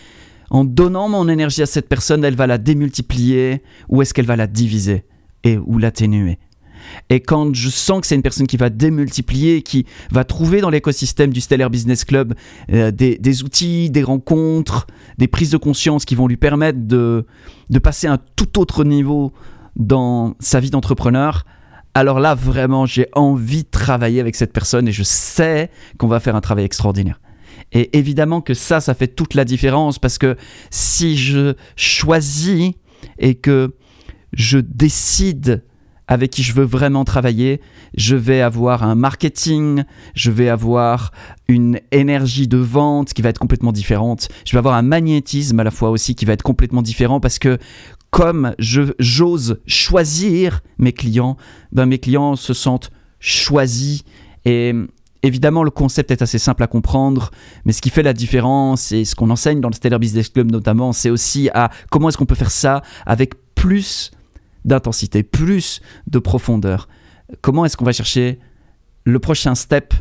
en 0.51 0.65
donnant 0.65 1.09
mon 1.09 1.29
énergie 1.29 1.63
à 1.63 1.67
cette 1.67 1.89
personne, 1.89 2.25
elle 2.25 2.37
va 2.37 2.47
la 2.47 2.59
démultiplier 2.59 3.63
ou 3.89 4.03
est-ce 4.03 4.15
qu'elle 4.15 4.27
va 4.27 4.37
la 4.37 4.47
diviser 4.47 5.05
et 5.45 5.59
ou 5.59 5.79
l'atténuer. 5.79 6.39
Et 7.11 7.21
quand 7.21 7.55
je 7.55 7.69
sens 7.69 8.01
que 8.01 8.07
c'est 8.07 8.15
une 8.15 8.23
personne 8.23 8.47
qui 8.47 8.57
va 8.57 8.71
démultiplier, 8.71 9.63
qui 9.63 9.87
va 10.13 10.23
trouver 10.23 10.61
dans 10.61 10.71
l'écosystème 10.71 11.33
du 11.33 11.41
Stellar 11.41 11.69
Business 11.69 12.05
Club 12.05 12.35
euh, 12.73 12.93
des, 12.93 13.43
outils, 13.43 13.91
des 13.91 14.05
rencontres, 14.05 14.87
des 15.19 15.27
prises 15.27 15.51
de 15.51 15.57
conscience 15.57 16.05
qui 16.05 16.15
vont 16.15 16.29
lui 16.29 16.37
permettre 16.37 16.79
de, 16.83 17.27
de 17.71 17.79
passer 17.81 18.07
à 18.07 18.15
un 18.15 18.19
tout 18.37 18.61
autre 18.61 18.85
niveau 18.85 19.33
dans 19.77 20.35
sa 20.41 20.61
vie 20.61 20.71
d'entrepreneur, 20.71 21.45
alors 21.95 22.21
là, 22.21 22.35
vraiment, 22.35 22.85
j'ai 22.85 23.07
envie 23.15 23.65
de 23.65 23.71
travailler 23.71 24.21
avec 24.21 24.37
cette 24.37 24.53
personne 24.53 24.89
et 24.89 24.93
je 24.93 25.03
sais 25.03 25.71
qu'on 25.99 26.09
va 26.09 26.21
faire 26.21 26.37
un 26.37 26.41
travail 26.41 26.65
extraordinaire. 26.65 27.21
Et 27.73 27.97
évidemment 27.97 28.41
que 28.41 28.55
ça, 28.55 28.81
ça 28.81 28.95
fait 28.95 29.09
toute 29.09 29.35
la 29.35 29.45
différence 29.45 29.99
parce 29.99 30.19
que 30.19 30.37
si 30.71 31.17
je 31.17 31.55
choisis 31.75 32.73
et 33.19 33.35
que 33.35 33.75
je 34.33 34.59
décide 34.59 35.65
avec 36.09 36.31
qui 36.31 36.43
je 36.43 36.53
veux 36.53 36.65
vraiment 36.65 37.05
travailler, 37.05 37.61
je 37.97 38.15
vais 38.15 38.41
avoir 38.41 38.85
un 38.85 38.95
marketing, 38.95 39.85
je 40.15 40.31
vais 40.31 40.49
avoir 40.49 41.11
une 41.49 41.81
énergie 41.91 42.47
de 42.47 42.59
vente 42.59 43.13
qui 43.13 43.23
va 43.23 43.31
être 43.31 43.39
complètement 43.39 43.73
différente, 43.73 44.29
je 44.45 44.53
vais 44.53 44.59
avoir 44.59 44.75
un 44.75 44.83
magnétisme 44.83 45.59
à 45.59 45.65
la 45.65 45.71
fois 45.71 45.91
aussi 45.91 46.15
qui 46.15 46.25
va 46.25 46.33
être 46.33 46.43
complètement 46.43 46.83
différent 46.83 47.21
parce 47.21 47.39
que 47.39 47.59
comme 48.17 48.55
j'ose 48.59 49.61
choisir 49.67 50.63
mes 50.79 50.95
clients, 50.95 51.37
ben 51.71 51.85
mes 51.85 51.99
clients 51.99 52.35
se 52.35 52.55
sentent 52.55 52.91
choisis 53.21 54.05
et 54.47 54.73
Évidemment, 55.23 55.65
le 55.65 55.71
concept 55.71 56.13
est 56.13 56.23
assez 56.23 56.39
simple 56.39 56.63
à 56.63 56.69
comprendre, 56.69 57.33
mais 57.65 57.73
ce 57.73 57.83
qui 57.83 57.91
fait 57.91 58.05
la 58.05 58.13
différence 58.13 58.93
et 58.93 59.05
ce 59.05 59.17
qu'on 59.17 59.29
enseigne 59.31 59.61
dans 59.61 59.69
le 59.69 59.75
Stellar 59.75 59.99
Business 59.99 60.29
Club 60.29 60.53
notamment, 60.53 60.93
c'est 60.93 61.11
aussi 61.11 61.51
à 61.53 61.71
comment 61.91 62.09
est-ce 62.09 62.17
qu'on 62.17 62.27
peut 62.27 62.37
faire 62.37 62.53
ça 62.53 62.83
avec 63.07 63.33
plus 63.57 64.13
d'intensité, 64.65 65.25
plus 65.25 65.81
de 66.07 66.21
profondeur. 66.21 66.87
Comment 67.41 67.65
est-ce 67.65 67.77
qu'on 67.77 67.85
va 67.85 67.93
chercher 67.93 68.39
le 69.03 69.19
prochain 69.19 69.57
step 69.57 69.95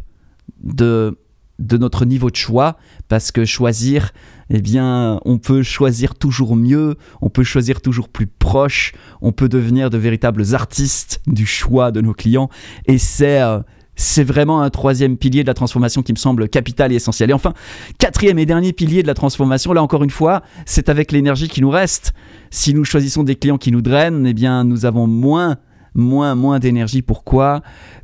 de, 0.62 1.17
de 1.59 1.77
notre 1.77 2.05
niveau 2.05 2.29
de 2.29 2.35
choix 2.35 2.77
Parce 3.07 3.31
que 3.31 3.45
choisir, 3.45 4.12
eh 4.50 4.62
bien, 4.62 5.19
on 5.25 5.38
peut 5.38 5.63
choisir 5.63 6.15
toujours 6.15 6.55
mieux, 6.55 6.95
on 7.21 7.29
peut 7.29 7.43
choisir 7.43 7.81
toujours 7.81 8.09
plus 8.09 8.27
proche, 8.27 8.93
on 9.21 9.31
peut 9.31 9.50
devenir 9.50 9.89
de 9.89 9.97
véritables 9.97 10.53
artistes 10.53 11.21
du 11.27 11.45
choix 11.45 11.91
de 11.91 12.01
nos 12.01 12.13
clients. 12.13 12.50
Et 12.85 12.97
c'est... 12.97 13.41
Euh, 13.41 13.59
c'est 13.95 14.24
vraiment 14.24 14.62
un 14.62 14.69
troisième 14.69 15.17
pilier 15.17 15.43
de 15.43 15.47
la 15.47 15.53
transformation 15.53 16.03
qui 16.03 16.12
me 16.12 16.17
semble 16.17 16.50
capital 16.50 16.91
et 16.91 16.95
essentiel. 16.95 17.29
Et 17.29 17.33
enfin, 17.33 17.53
quatrième 17.97 18.38
et 18.39 18.45
dernier 18.45 18.74
pilier 18.74 19.01
de 19.01 19.07
la 19.07 19.13
transformation, 19.13 19.74
là 19.74 19.81
encore 19.81 20.03
une 20.03 20.09
fois, 20.09 20.43
c'est 20.65 20.89
avec 20.89 21.12
l'énergie 21.12 21.47
qui 21.47 21.62
nous 21.62 21.69
reste. 21.69 22.13
Si 22.50 22.74
nous 22.74 22.83
choisissons 22.83 23.24
des 23.24 23.35
clients 23.35 23.57
qui 23.57 23.71
nous 23.71 23.81
drainent, 23.81 24.27
eh 24.27 24.33
bien, 24.33 24.63
nous 24.65 24.85
avons 24.85 25.07
moins, 25.07 25.57
moins, 25.93 26.35
moins 26.35 26.59
d'énergie. 26.59 27.01
Pourquoi? 27.01 27.62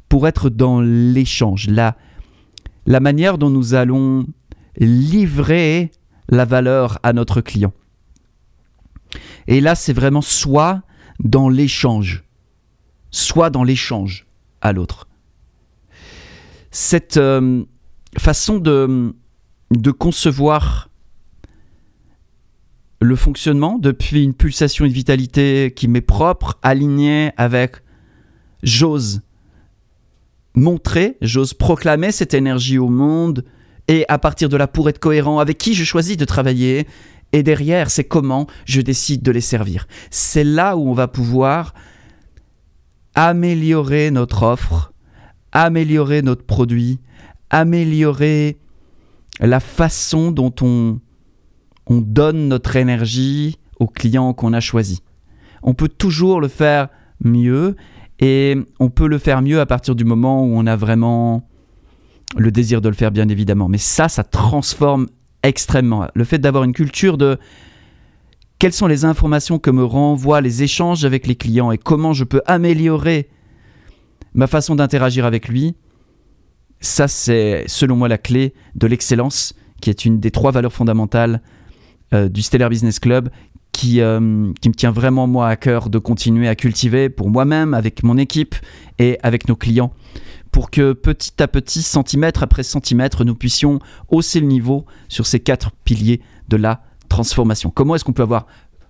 Pour 0.08 0.28
être 0.28 0.50
dans 0.50 0.82
l'échange, 0.82 1.68
la, 1.70 1.98
la 2.86 3.00
manière 3.00 3.38
dont 3.38 3.50
nous 3.50 3.74
allons 3.74 4.26
livrer 4.78 5.92
la 6.30 6.46
valeur 6.46 7.00
à 7.04 7.14
notre 7.14 7.42
client. 7.42 7.74
Et 9.48 9.60
là, 9.62 9.76
c'est 9.76 9.94
vraiment 9.94 10.22
soit 10.22 10.82
dans 11.20 11.50
l'échange, 11.50 12.24
soit 13.12 13.50
dans 13.50 13.64
l'échange 13.64 14.26
à 14.62 14.72
l'autre 14.72 15.08
cette 16.72 17.18
euh, 17.18 17.64
façon 18.18 18.58
de, 18.58 19.14
concevoir 20.00 20.90
le 23.02 23.16
fonctionnement 23.16 23.78
depuis 23.78 24.24
une 24.24 24.34
pulsation 24.34 24.86
et 24.86 24.88
une 24.88 24.94
vitalité 24.94 25.74
qui 25.76 25.88
m'est 25.88 26.02
propre, 26.02 26.58
alignée 26.62 27.32
avec 27.38 27.78
j'ose 28.64 29.22
montrer, 30.54 31.18
j'ose 31.22 31.54
proclamer 31.54 32.12
cette 32.12 32.34
énergie 32.34 32.78
au 32.78 32.90
monde 32.90 33.46
et 33.88 34.06
à 34.10 34.18
partir 34.18 34.50
de 34.50 34.58
là 34.58 34.68
pour 34.68 34.90
être 34.90 35.00
cohérent 35.00 35.40
avec 35.40 35.58
qui 35.58 35.74
je 35.74 35.84
choisis 35.84 36.18
de 36.18 36.26
travailler 36.26 36.88
et 37.34 37.44
derrière 37.44 37.90
c'est 37.90 38.04
comment 38.04 38.48
je 38.66 38.82
décide 38.82 39.22
de 39.22 39.32
les 39.32 39.42
servir. 39.42 39.88
C'est 40.10 40.44
là 40.44 40.76
où 40.78 40.90
on 40.90 40.94
va 40.94 41.08
pouvoir 41.08 41.74
améliorer 43.16 44.12
notre 44.12 44.44
offre 44.44 44.92
améliorer 45.52 46.22
notre 46.22 46.44
produit, 46.44 47.00
améliorer 47.50 48.58
la 49.40 49.60
façon 49.60 50.32
dont 50.32 50.54
on, 50.62 51.00
on 51.88 51.98
donne 52.00 52.48
notre 52.48 52.76
énergie 52.76 53.58
aux 53.80 53.88
clients 53.88 54.34
qu'on 54.34 54.54
a 54.54 54.60
choisis. 54.60 55.02
On 55.64 55.74
peut 55.74 55.90
toujours 55.90 56.42
le 56.42 56.48
faire 56.48 56.90
mieux 57.24 57.76
et 58.22 58.56
on 58.80 58.90
peut 58.90 59.08
le 59.08 59.18
faire 59.18 59.42
mieux 59.42 59.60
à 59.60 59.66
partir 59.66 59.96
du 59.96 60.06
moment 60.06 60.46
où 60.46 60.52
on 60.56 60.68
a 60.68 60.76
vraiment 60.76 61.48
le 62.38 62.52
désir 62.52 62.80
de 62.80 62.88
le 62.88 62.96
faire, 62.96 63.12
bien 63.12 63.28
évidemment. 63.28 63.68
Mais 63.68 63.80
ça, 63.80 64.08
ça 64.08 64.24
transforme 64.24 65.08
extrêmement. 65.44 66.08
Le 66.14 66.24
fait 66.24 66.38
d'avoir 66.38 66.64
une 66.64 66.74
culture 66.74 67.18
de 67.18 67.38
quelles 68.60 68.74
sont 68.74 68.86
les 68.86 69.06
informations 69.06 69.58
que 69.58 69.72
me 69.72 69.84
renvoient 69.84 70.40
les 70.40 70.62
échanges 70.62 71.04
avec 71.04 71.26
les 71.26 71.36
clients 71.36 71.72
et 71.72 71.80
comment 71.80 72.14
je 72.14 72.24
peux 72.24 72.42
améliorer 72.46 73.28
ma 74.36 74.46
façon 74.46 74.76
d'interagir 74.76 75.26
avec 75.26 75.48
lui, 75.48 75.76
ça 76.80 77.08
c'est 77.08 77.64
selon 77.68 77.96
moi 77.96 78.08
la 78.08 78.20
clé 78.20 78.54
de 78.76 78.86
l'excellence, 78.86 79.56
qui 79.82 79.90
est 79.90 80.06
une 80.06 80.20
des 80.20 80.30
trois 80.30 80.52
valeurs 80.52 80.74
fondamentales 80.74 81.42
euh, 82.14 82.30
du 82.30 82.44
Stellar 82.44 82.70
Business 82.70 83.00
Club, 83.00 83.30
qui, 83.72 84.02
euh, 84.02 84.52
qui 84.62 84.70
me 84.70 84.74
tient 84.74 84.92
vraiment 84.92 85.28
moi 85.28 85.48
à 85.48 85.56
cœur 85.56 85.90
de 85.90 85.98
continuer 85.98 86.48
à 86.48 86.56
cultiver 86.56 87.10
pour 87.10 87.30
moi-même, 87.30 87.74
avec 87.74 88.04
mon 88.04 88.18
équipe 88.18 88.56
et 89.00 89.18
avec 89.24 89.48
nos 89.48 89.56
clients, 89.56 89.94
pour 90.52 90.70
que 90.70 90.94
petit 90.94 91.42
à 91.42 91.48
petit, 91.48 91.82
centimètre 91.82 92.44
après 92.44 92.64
centimètre, 92.64 93.24
nous 93.24 93.36
puissions 93.36 93.80
hausser 94.10 94.40
le 94.40 94.48
niveau 94.48 94.86
sur 95.08 95.26
ces 95.26 95.40
quatre 95.40 95.72
piliers 95.84 96.22
de 96.50 96.58
la 96.58 96.84
transformation. 97.10 97.70
Comment 97.70 97.96
est-ce 97.96 98.04
qu'on 98.04 98.14
peut 98.14 98.24
avoir 98.24 98.48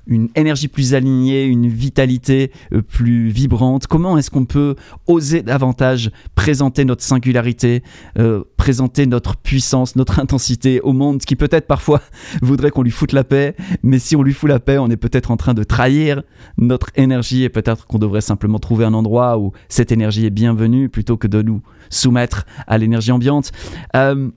une 0.08 0.29
énergie 0.36 0.67
plus 0.67 0.93
alignée, 0.93 1.46
une 1.46 1.67
vitalité 1.67 2.51
euh, 2.74 2.81
plus 2.81 3.29
vibrante 3.29 3.88
Comment 3.88 4.17
est-ce 4.17 4.31
qu'on 4.31 4.46
peut 4.46 4.75
oser 5.08 5.41
davantage 5.41 6.12
présenter 6.36 6.86
notre 6.86 7.03
singularité, 7.03 7.84
euh, 8.17 8.43
présenter 8.58 9.05
notre 9.05 9.38
puissance, 9.38 9.96
notre 9.96 10.20
intensité 10.20 10.81
au 10.81 10.93
monde 10.93 11.20
qui 11.20 11.36
peut-être 11.36 11.67
parfois 11.67 12.01
voudrait 12.41 12.72
qu'on 12.72 12.84
lui 12.84 12.91
foute 12.91 13.13
la 13.13 13.24
paix, 13.24 13.55
mais 13.84 14.00
si 14.00 14.15
on 14.15 14.24
lui 14.24 14.34
fout 14.34 14.50
la 14.50 14.60
paix, 14.60 14.77
on 14.77 14.89
est 14.89 14.98
peut-être 14.98 15.31
en 15.31 15.38
train 15.38 15.53
de 15.53 15.63
trahir 15.63 16.24
notre 16.58 16.89
énergie 16.96 17.43
et 17.43 17.50
peut-être 17.50 17.88
qu'on 17.88 18.00
devrait 18.00 18.22
simplement 18.22 18.60
trouver 18.60 18.86
un 18.86 18.93
endroit 18.93 19.38
où 19.38 19.51
cette 19.70 19.91
énergie 19.91 20.25
est 20.25 20.31
bienvenue 20.31 20.89
plutôt 20.89 21.17
que 21.17 21.27
de 21.27 21.41
nous 21.41 21.62
soumettre 21.89 22.46
à 22.67 22.77
l'énergie 22.77 23.12
ambiante. 23.12 23.51
Euh, 23.96 24.29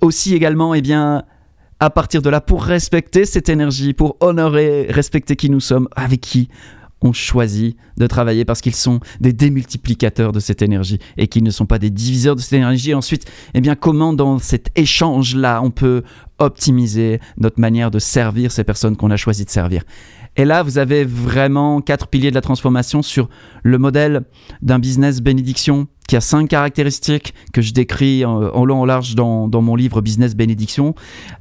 aussi 0.00 0.34
également, 0.34 0.74
eh 0.74 0.82
bien, 0.82 1.24
à 1.80 1.90
partir 1.90 2.22
de 2.22 2.30
là 2.30 2.40
pour 2.40 2.64
respecter 2.64 3.24
cette 3.24 3.48
énergie, 3.48 3.92
pour 3.92 4.16
honorer, 4.20 4.86
respecter 4.90 5.36
qui 5.36 5.50
nous 5.50 5.60
sommes, 5.60 5.88
avec 5.96 6.20
qui 6.20 6.48
on 7.00 7.12
choisit 7.12 7.76
de 7.96 8.06
travailler 8.06 8.44
parce 8.44 8.60
qu'ils 8.60 8.74
sont 8.74 9.00
des 9.20 9.32
démultiplicateurs 9.32 10.32
de 10.32 10.40
cette 10.40 10.62
énergie 10.62 10.98
et 11.16 11.28
qu'ils 11.28 11.44
ne 11.44 11.50
sont 11.50 11.66
pas 11.66 11.78
des 11.78 11.90
diviseurs 11.90 12.36
de 12.36 12.40
cette 12.40 12.54
énergie. 12.54 12.94
Ensuite, 12.94 13.30
eh 13.54 13.60
bien, 13.60 13.74
comment 13.74 14.12
dans 14.12 14.38
cet 14.38 14.70
échange-là 14.76 15.60
on 15.62 15.70
peut 15.70 16.02
optimiser 16.38 17.20
notre 17.36 17.60
manière 17.60 17.90
de 17.90 17.98
servir 17.98 18.52
ces 18.52 18.64
personnes 18.64 18.96
qu'on 18.96 19.10
a 19.10 19.16
choisi 19.16 19.44
de 19.44 19.50
servir? 19.50 19.82
Et 20.36 20.44
là, 20.44 20.62
vous 20.62 20.78
avez 20.78 21.04
vraiment 21.04 21.80
quatre 21.80 22.06
piliers 22.08 22.30
de 22.30 22.34
la 22.34 22.40
transformation 22.40 23.02
sur 23.02 23.28
le 23.62 23.78
modèle 23.78 24.22
d'un 24.62 24.78
business 24.78 25.20
bénédiction 25.20 25.88
qui 26.08 26.16
a 26.16 26.20
cinq 26.20 26.48
caractéristiques 26.48 27.34
que 27.52 27.60
je 27.60 27.72
décris 27.72 28.24
en, 28.24 28.64
long 28.64 28.80
en 28.80 28.84
large 28.86 29.14
dans, 29.14 29.48
mon 29.62 29.76
livre 29.76 30.00
Business 30.00 30.34
Bénédiction, 30.34 30.94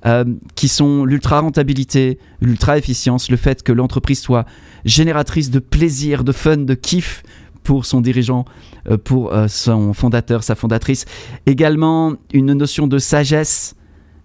euh, 0.06 0.26
qui 0.56 0.68
sont 0.68 1.06
l'ultra 1.06 1.40
rentabilité, 1.40 2.20
l'ultra 2.42 2.78
efficience, 2.78 3.32
le 3.32 3.38
fait 3.38 3.64
que 3.64 3.72
l'entreprise 3.72 4.20
soit 4.20 4.46
génératrice 4.86 5.50
de 5.50 5.60
plaisir, 5.60 6.24
de 6.24 6.34
fun, 6.34 6.58
de 6.58 6.74
kiff 6.74 7.24
pour 7.64 7.86
son 7.86 8.02
dirigeant, 8.02 8.44
euh, 8.90 8.98
pour 8.98 9.34
euh, 9.34 9.48
son 9.48 9.94
fondateur, 9.94 10.44
sa 10.44 10.56
fondatrice. 10.56 11.06
Également 11.46 12.14
une 12.34 12.54
notion 12.54 12.88
de 12.88 13.00
sagesse 13.00 13.76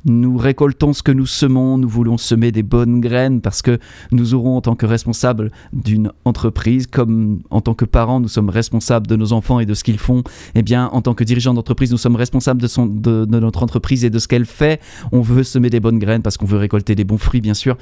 nous 0.05 0.37
récoltons 0.37 0.93
ce 0.93 1.03
que 1.03 1.13
nous 1.13 1.27
semons, 1.27 1.79
nous 1.79 1.89
voulons 1.89 2.19
semer 2.19 2.53
des 2.53 2.63
bonnes 2.63 3.01
graines 3.01 3.41
parce 3.41 3.63
que 3.63 3.79
nous 4.11 4.35
aurons 4.35 4.57
en 4.57 4.61
tant 4.61 4.75
que 4.75 4.87
responsables 4.87 5.51
d'une 5.73 6.13
entreprise, 6.25 6.87
comme 6.87 7.41
en 7.51 7.61
tant 7.61 7.75
que 7.75 7.85
parents 7.85 8.21
nous 8.21 8.29
sommes 8.29 8.51
responsables 8.51 9.07
de 9.07 9.17
nos 9.17 9.33
enfants 9.33 9.61
et 9.61 9.67
de 9.67 9.75
ce 9.75 9.85
qu'ils 9.85 9.99
font, 9.99 10.23
eh 10.55 10.63
bien 10.63 10.87
en 10.93 11.03
tant 11.03 11.15
que 11.15 11.25
dirigeant 11.25 11.55
d'entreprise 11.55 11.91
nous 11.91 11.99
sommes 11.99 12.17
responsables 12.17 12.61
de, 12.61 13.25
de, 13.25 13.39
notre 13.39 13.63
entreprise 13.63 14.05
et 14.05 14.11
de 14.11 14.19
ce 14.19 14.29
qu'elle 14.29 14.47
fait. 14.47 14.81
On 15.13 15.21
veut 15.21 15.45
semer 15.45 15.71
des 15.71 15.81
bonnes 15.81 15.99
graines 15.99 16.23
parce 16.23 16.37
qu'on 16.37 16.47
veut 16.47 16.59
récolter 16.59 16.95
des 16.95 17.05
bons 17.05 17.19
fruits 17.19 17.41
bien 17.41 17.55
sûr. 17.55 17.77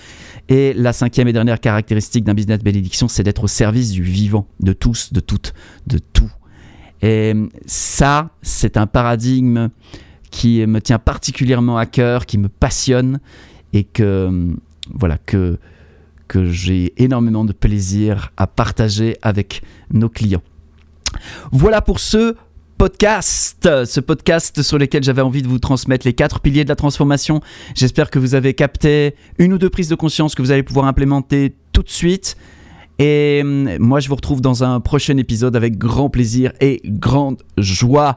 Et 0.48 0.72
la 0.74 0.92
cinquième 0.92 1.28
et 1.28 1.32
dernière 1.32 1.60
caractéristique 1.60 2.24
d'un 2.24 2.34
business 2.34 2.60
bénédiction, 2.60 3.08
c'est 3.08 3.22
d'être 3.22 3.44
au 3.44 3.48
service 3.48 3.90
du 3.90 4.02
vivant, 4.02 4.46
de 4.60 4.72
tous, 4.72 5.12
de 5.12 5.20
toutes, 5.20 5.54
de 5.86 5.98
tout. 5.98 6.30
Et 7.02 7.34
ça, 7.66 8.30
c'est 8.42 8.76
un 8.76 8.86
paradigme 8.86 9.70
qui 10.30 10.64
me 10.66 10.80
tient 10.80 10.98
particulièrement 10.98 11.76
à 11.76 11.86
cœur, 11.86 12.26
qui 12.26 12.38
me 12.38 12.48
passionne 12.48 13.20
et 13.72 13.84
que 13.84 14.54
voilà 14.92 15.18
que 15.18 15.58
que 16.28 16.46
j'ai 16.46 16.92
énormément 17.02 17.44
de 17.44 17.52
plaisir 17.52 18.32
à 18.36 18.46
partager 18.46 19.16
avec 19.20 19.62
nos 19.92 20.08
clients. 20.08 20.42
Voilà 21.50 21.82
pour 21.82 21.98
ce 21.98 22.36
podcast, 22.78 23.68
ce 23.84 24.00
podcast 24.00 24.62
sur 24.62 24.78
lequel 24.78 25.02
j'avais 25.02 25.22
envie 25.22 25.42
de 25.42 25.48
vous 25.48 25.58
transmettre 25.58 26.06
les 26.06 26.12
quatre 26.12 26.40
piliers 26.40 26.62
de 26.62 26.68
la 26.68 26.76
transformation. 26.76 27.40
J'espère 27.74 28.10
que 28.10 28.18
vous 28.18 28.34
avez 28.34 28.54
capté 28.54 29.16
une 29.38 29.52
ou 29.52 29.58
deux 29.58 29.68
prises 29.68 29.88
de 29.88 29.96
conscience 29.96 30.36
que 30.36 30.40
vous 30.40 30.52
allez 30.52 30.62
pouvoir 30.62 30.86
implémenter 30.86 31.56
tout 31.72 31.82
de 31.82 31.90
suite. 31.90 32.36
Et 32.98 33.40
hum, 33.42 33.76
moi, 33.78 33.98
je 34.00 34.08
vous 34.08 34.14
retrouve 34.14 34.40
dans 34.40 34.62
un 34.62 34.78
prochain 34.80 35.16
épisode 35.16 35.56
avec 35.56 35.78
grand 35.78 36.10
plaisir 36.10 36.52
et 36.60 36.80
grande 36.84 37.42
joie. 37.58 38.16